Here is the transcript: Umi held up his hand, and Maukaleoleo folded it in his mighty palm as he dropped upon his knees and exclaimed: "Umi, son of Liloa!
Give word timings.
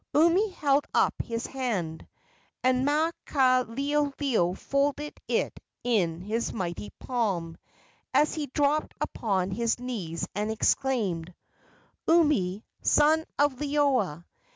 Umi 0.15 0.49
held 0.49 0.85
up 0.95 1.13
his 1.23 1.45
hand, 1.45 2.07
and 2.63 2.87
Maukaleoleo 2.87 4.57
folded 4.57 5.13
it 5.27 5.59
in 5.83 6.21
his 6.21 6.51
mighty 6.51 6.89
palm 6.97 7.55
as 8.11 8.33
he 8.33 8.47
dropped 8.47 8.95
upon 8.99 9.51
his 9.51 9.77
knees 9.79 10.27
and 10.33 10.49
exclaimed: 10.49 11.35
"Umi, 12.07 12.65
son 12.81 13.25
of 13.37 13.59
Liloa! 13.59 14.25